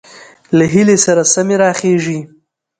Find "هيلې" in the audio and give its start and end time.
0.73-0.97